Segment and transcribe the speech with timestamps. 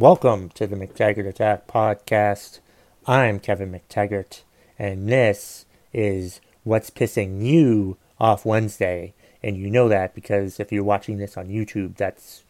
[0.00, 2.60] Welcome to the McTaggart Attack podcast.
[3.06, 4.44] I'm Kevin McTaggart,
[4.78, 9.12] and this is What's Pissing You Off Wednesday.
[9.42, 12.44] And you know that because if you're watching this on YouTube, that's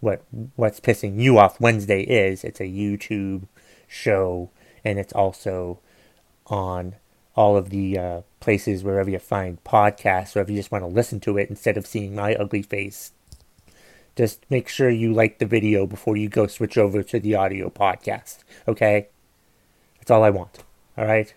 [0.00, 0.22] what
[0.56, 2.44] What's Pissing You Off Wednesday is.
[2.44, 3.44] It's a YouTube
[3.88, 4.50] show,
[4.84, 5.78] and it's also
[6.48, 6.96] on
[7.34, 10.88] all of the uh, places wherever you find podcasts, or if you just want to
[10.88, 13.12] listen to it instead of seeing my ugly face
[14.16, 17.70] just make sure you like the video before you go switch over to the audio
[17.70, 18.38] podcast.
[18.66, 19.08] Okay?
[19.98, 20.64] That's all I want.
[20.96, 21.32] All right?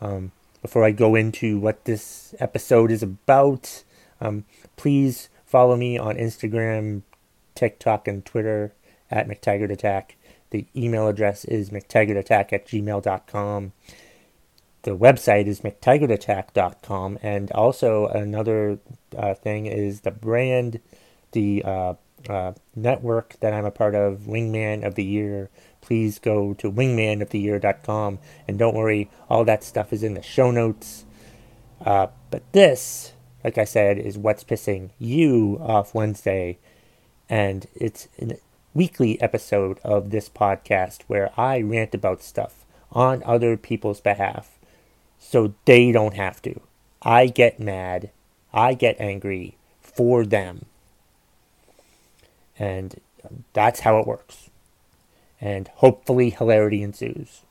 [0.00, 0.32] Um,
[0.62, 3.84] before I go into what this episode is about,
[4.20, 4.44] um,
[4.76, 7.02] please follow me on Instagram,
[7.54, 8.72] TikTok, and Twitter
[9.10, 10.16] at McTaggart Attack.
[10.50, 13.72] The email address is mctaggartattack at gmail.com.
[14.82, 17.18] The website is mctaggartattack.com.
[17.20, 18.78] And also, another
[19.16, 20.80] uh, thing is the brand
[21.32, 21.94] the uh,
[22.28, 25.50] uh, network that I'm a part of, Wingman of the Year.
[25.80, 28.18] Please go to wingmanoftheyear.com.
[28.48, 31.04] And don't worry, all that stuff is in the show notes.
[31.84, 33.12] Uh, but this,
[33.44, 36.58] like I said, is what's pissing you off Wednesday.
[37.28, 38.38] And it's a
[38.74, 44.58] weekly episode of this podcast where I rant about stuff on other people's behalf
[45.18, 46.60] so they don't have to.
[47.02, 48.10] I get mad.
[48.52, 50.66] I get angry for them.
[52.58, 53.00] And
[53.52, 54.50] that's how it works.
[55.40, 57.42] And hopefully, hilarity ensues.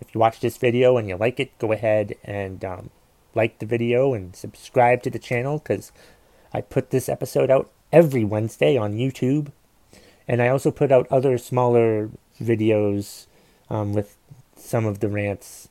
[0.00, 2.90] If you watch this video and you like it, go ahead and um,
[3.34, 5.92] like the video and subscribe to the channel because
[6.52, 9.52] I put this episode out every Wednesday on YouTube.
[10.28, 13.26] And I also put out other smaller videos
[13.70, 14.16] um, with
[14.56, 15.68] some of the rants,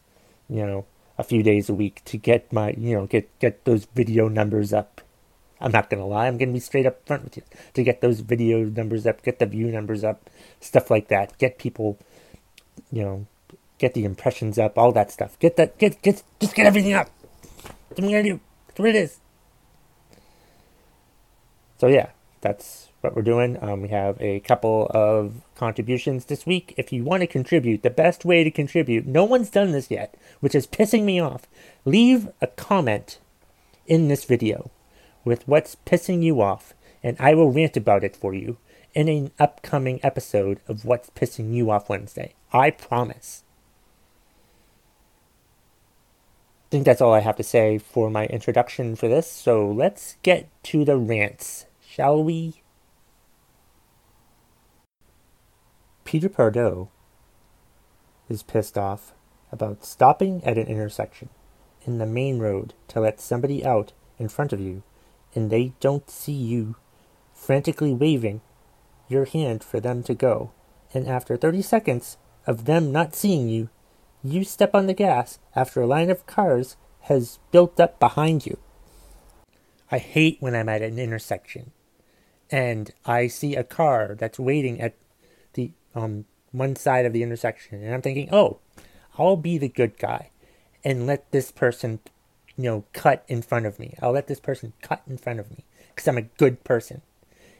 [0.50, 0.86] you know,
[1.18, 4.74] a few days a week to get my, you know, get, get those video numbers
[4.74, 5.02] up
[5.62, 6.28] I'm not gonna lie.
[6.28, 9.40] I'm gonna be straight up front with you to get those video numbers up, get
[9.40, 11.38] the view numbers up, stuff like that.
[11.38, 12.00] Get people,
[12.92, 13.28] you know,
[13.78, 15.38] get the impressions up, all that stuff.
[15.40, 17.10] Get that, get, get, just get everything up.
[17.90, 18.40] What I'm gonna do.
[18.68, 19.20] That's what it is.
[21.78, 22.10] So yeah,
[22.42, 23.58] that's what we're doing.
[23.62, 26.74] Um, we have a couple of contributions this week.
[26.78, 30.16] If you want to contribute, the best way to contribute, no one's done this yet,
[30.40, 31.48] which is pissing me off.
[31.86, 33.20] Leave a comment
[33.88, 34.72] in this video
[35.24, 36.74] with what's pissing you off,
[37.04, 38.58] and I will rant about it for you
[38.94, 42.36] in an upcoming episode of What's Pissing You Off Wednesday.
[42.52, 43.44] I promise.
[46.66, 50.18] I think that's all I have to say for my introduction for this, so let's
[50.24, 52.62] get to the rants, shall we?
[56.06, 56.90] Peter Pardo
[58.30, 59.14] is pissed off
[59.52, 61.30] about stopping at an intersection
[61.86, 64.84] in the main road to let somebody out in front of you
[65.34, 66.76] and they don't see you
[67.34, 68.42] frantically waving
[69.08, 70.52] your hand for them to go,
[70.94, 73.70] and after 30 seconds of them not seeing you,
[74.24, 78.58] you step on the gas after a line of cars has built up behind you.
[79.92, 81.72] I hate when I'm at an intersection
[82.50, 84.96] and I see a car that's waiting at
[85.54, 88.60] the um one side of the intersection and I'm thinking, "Oh,
[89.18, 90.30] I'll be the good guy
[90.84, 92.00] and let this person
[92.62, 93.96] you know, cut in front of me.
[94.02, 97.02] I'll let this person cut in front of me because I'm a good person.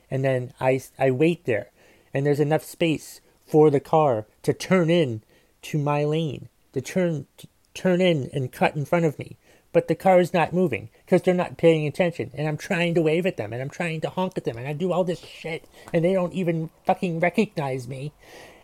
[0.10, 1.70] And then I, I wait there,
[2.14, 5.22] and there's enough space for the car to turn in
[5.64, 9.38] to my lane, to turn to turn in and cut in front of me.
[9.74, 12.32] But the car is not moving because they're not paying attention.
[12.34, 14.68] And I'm trying to wave at them and I'm trying to honk at them and
[14.68, 15.64] I do all this shit
[15.94, 18.12] and they don't even fucking recognize me.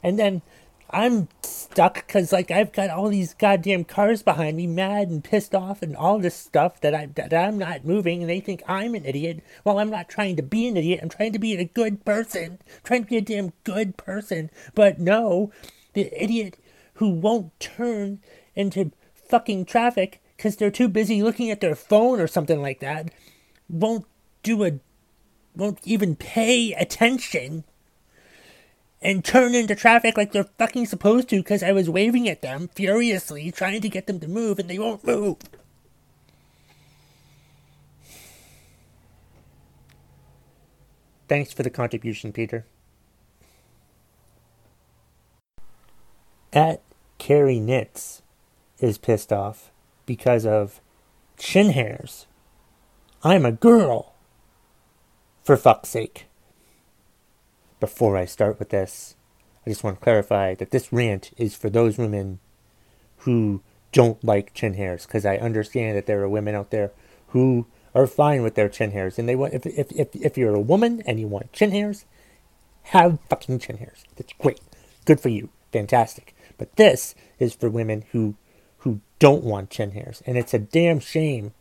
[0.03, 0.41] And then
[0.89, 5.53] I'm stuck because like I've got all these goddamn cars behind me, mad and pissed
[5.53, 8.95] off, and all this stuff that I that I'm not moving, and they think I'm
[8.95, 9.43] an idiot.
[9.63, 10.99] Well, I'm not trying to be an idiot.
[11.03, 14.49] I'm trying to be a good person, I'm trying to be a damn good person.
[14.75, 15.51] But no,
[15.93, 16.57] the idiot
[16.95, 18.19] who won't turn
[18.55, 23.11] into fucking traffic because they're too busy looking at their phone or something like that
[23.69, 24.05] won't
[24.43, 24.79] do a
[25.55, 27.63] won't even pay attention
[29.07, 32.69] and turn into traffic like they're fucking supposed to because I was waving at them
[32.75, 35.37] furiously, trying to get them to move, and they won't move.
[41.29, 42.65] Thanks for the contribution, Peter.
[46.51, 46.81] At
[47.17, 48.23] Carrie Knits
[48.79, 49.71] is pissed off
[50.05, 50.81] because of
[51.37, 52.25] chin hairs.
[53.23, 54.15] I'm a girl.
[55.45, 56.26] For fuck's sake
[57.79, 59.15] before I start with this,
[59.65, 62.39] I just want to clarify that this rant is for those women
[63.19, 66.91] who don't like chin hairs, because I understand that there are women out there
[67.29, 70.55] who are fine with their chin hairs, and they want if if if if you're
[70.55, 72.05] a woman and you want chin hairs,
[72.83, 74.03] have fucking chin hairs.
[74.15, 74.61] That's great.
[75.05, 75.49] Good for you.
[75.71, 76.35] Fantastic.
[76.57, 78.35] But this is for women who
[78.79, 81.53] who don't want chin hairs, and it's a damn shame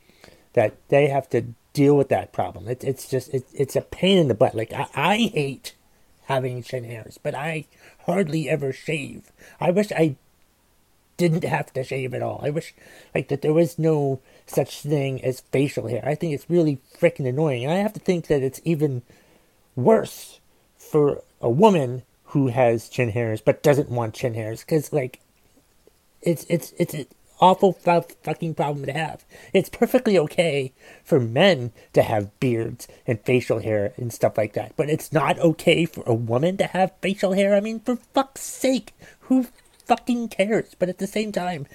[0.53, 2.69] that they have to deal with that problem.
[2.69, 4.55] It, it's just it, it's a pain in the butt.
[4.55, 5.75] Like I, I hate
[6.27, 7.67] having chin hairs, but I
[8.05, 9.33] hardly ever shave.
[9.61, 10.17] I wish I
[11.17, 12.41] didn't have to shave at all.
[12.43, 12.75] I wish
[13.15, 16.03] like that there was no such thing as facial hair.
[16.05, 17.65] I think it's really freaking annoying.
[17.65, 19.03] And I have to think that it's even
[19.75, 20.41] worse
[20.77, 25.21] for a woman who has chin hairs but doesn't want chin hairs cuz like
[26.23, 26.95] it's it's it's
[27.41, 29.25] awful fucking problem to have.
[29.53, 30.73] It's perfectly okay
[31.05, 35.39] for men to have beards and facial hair and stuff like that, but it's not
[35.39, 37.55] okay for a woman to have facial hair.
[37.55, 39.47] I mean, for fuck's sake, who
[39.85, 40.75] fucking cares?
[40.79, 41.67] But at the same time,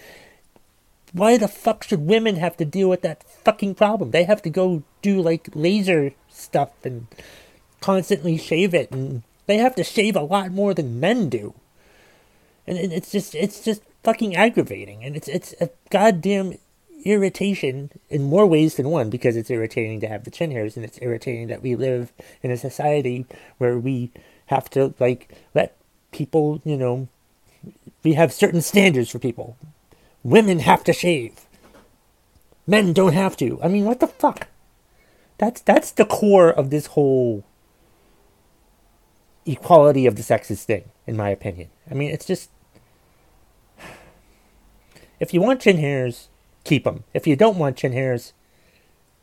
[1.14, 4.12] why the fuck should women have to deal with that fucking problem?
[4.12, 7.08] They have to go do like laser stuff and
[7.82, 11.54] constantly shave it, and they have to shave a lot more than men do.
[12.72, 16.58] And it's just, it's just fucking aggravating, and it's it's a goddamn
[17.04, 20.86] irritation in more ways than one because it's irritating to have the chin hairs, and
[20.86, 23.26] it's irritating that we live in a society
[23.58, 24.12] where we
[24.48, 25.76] have to like let
[26.12, 27.08] people, you know,
[28.04, 29.58] we have certain standards for people.
[30.24, 31.42] Women have to shave.
[32.68, 33.60] Men don't have to.
[33.62, 34.48] I mean, what the fuck?
[35.38, 37.44] That's that's the core of this whole
[39.46, 41.70] equality of the sexes thing, in my opinion.
[41.90, 42.50] I mean, it's just
[45.22, 46.28] if you want chin hairs,
[46.66, 47.06] keep them.
[47.14, 48.34] If you don't want chin hairs,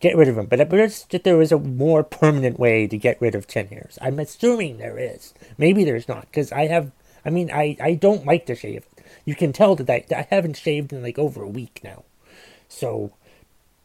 [0.00, 0.46] get rid of them.
[0.46, 3.46] But uh, I wish that there was a more permanent way to get rid of
[3.46, 3.98] chin hairs.
[4.00, 5.34] I'm assuming there is.
[5.58, 6.92] Maybe there's not, because I have
[7.24, 8.86] I mean, I, I don't like to shave.
[9.24, 12.04] You can tell that I, I haven't shaved in like over a week now.
[12.68, 13.12] So,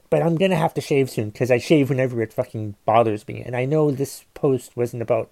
[0.09, 3.41] but I'm gonna have to shave soon because I shave whenever it fucking bothers me.
[3.41, 5.29] And I know this post wasn't about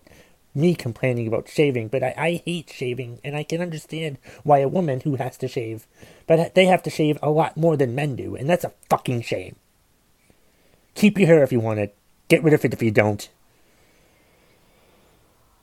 [0.54, 4.68] me complaining about shaving, but I, I hate shaving, and I can understand why a
[4.68, 5.88] woman who has to shave,
[6.28, 9.22] but they have to shave a lot more than men do, and that's a fucking
[9.22, 9.56] shame.
[10.96, 11.96] Keep your hair if you want it.
[12.28, 13.30] Get rid of it if you don't.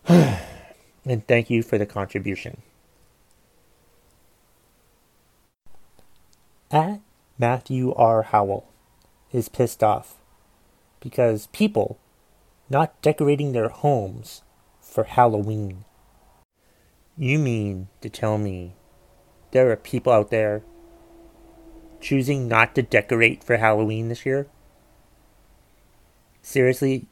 [0.08, 2.62] and thank you for the contribution.
[6.70, 7.00] At
[7.38, 8.22] Matthew R.
[8.22, 8.68] Howell
[9.32, 10.16] is pissed off
[11.00, 11.98] because people
[12.68, 14.42] not decorating their homes
[14.88, 15.84] for Halloween.
[17.16, 18.74] You mean to tell me
[19.50, 20.62] there are people out there
[22.00, 24.46] choosing not to decorate for Halloween this year?
[26.42, 27.06] Seriously,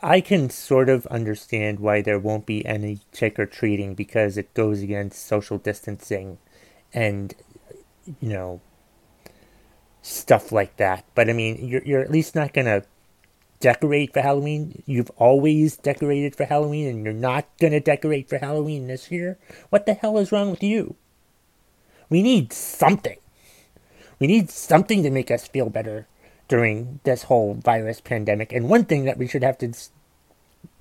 [0.00, 4.52] I can sort of understand why there won't be any trick or treating because it
[4.54, 6.38] goes against social distancing
[6.92, 7.34] and,
[8.20, 8.60] you know,
[10.02, 11.04] stuff like that.
[11.14, 12.84] But I mean, you're, you're at least not going to
[13.64, 14.82] decorate for Halloween.
[14.84, 19.38] You've always decorated for Halloween and you're not going to decorate for Halloween this year.
[19.70, 20.96] What the hell is wrong with you?
[22.10, 23.16] We need something.
[24.18, 26.06] We need something to make us feel better
[26.46, 28.52] during this whole virus pandemic.
[28.52, 29.72] And one thing that we should have to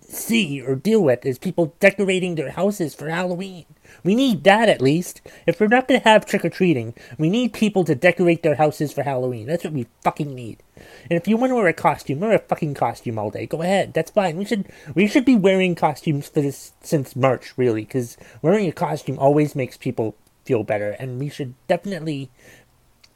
[0.10, 3.66] see or deal with is people decorating their houses for Halloween.
[4.04, 5.22] We need that at least.
[5.46, 8.56] If we're not going to have trick or treating, we need people to decorate their
[8.56, 9.48] houses for Halloween.
[9.48, 10.64] That's what we fucking need.
[11.10, 13.46] And if you want to wear a costume, wear a fucking costume all day.
[13.46, 13.94] Go ahead.
[13.94, 14.38] That's fine.
[14.38, 18.72] We should we should be wearing costumes for this since March, really, because wearing a
[18.72, 22.30] costume always makes people feel better, and we should definitely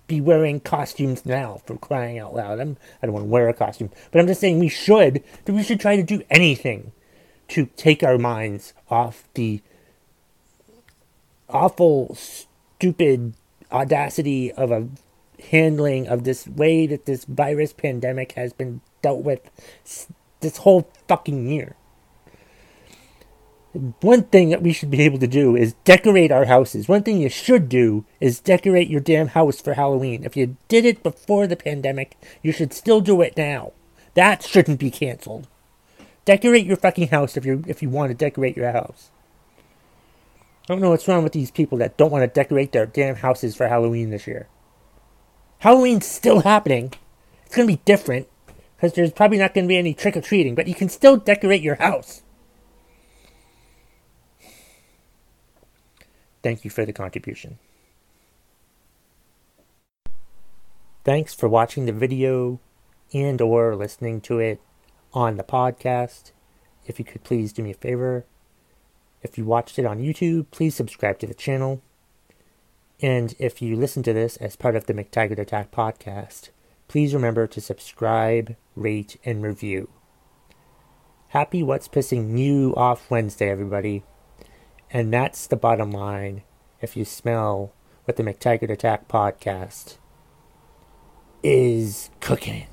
[0.08, 2.60] be wearing costumes now for crying out loud.
[2.60, 5.24] I'm, I don't want to wear a costume, but I'm just saying we should.
[5.46, 6.94] That we should try to do anything
[7.50, 9.62] to take our minds off the
[11.50, 13.34] awful, stupid
[13.72, 14.88] audacity of a
[15.52, 19.42] handling of this way that this virus pandemic has been dealt with
[20.40, 21.76] this whole fucking year
[23.78, 26.88] one thing that we should be able to do is decorate our houses.
[26.88, 30.24] One thing you should do is decorate your damn house for Halloween.
[30.24, 33.74] If you did it before the pandemic, you should still do it now.
[34.14, 35.48] That shouldn't be canceled.
[36.26, 39.12] Decorate your fucking house if you if you want to decorate your house.
[40.64, 43.16] I don't know what's wrong with these people that don't want to decorate their damn
[43.16, 44.48] houses for Halloween this year.
[45.60, 46.94] Halloween's still happening.
[47.46, 48.28] It's going to be different
[48.76, 51.16] because there's probably not going to be any trick or treating, but you can still
[51.16, 52.24] decorate your house.
[56.48, 57.60] Thank you for the contribution.
[61.04, 62.62] Thanks for watching the video
[63.14, 64.62] and or listening to it
[65.12, 66.32] on the podcast.
[66.86, 68.26] If you could please do me a favor,
[69.22, 71.82] if you watched it on YouTube, please subscribe to the channel.
[73.02, 76.52] And if you listen to this as part of the McTaggart Attack podcast,
[76.88, 79.90] please remember to subscribe, rate, and review.
[81.32, 84.06] Happy What's Pissing You Off Wednesday, everybody.
[84.92, 86.44] And that's the bottom line
[86.82, 87.74] if you smell
[88.06, 89.98] what the McTaggart Attack podcast
[91.44, 92.68] is cooking.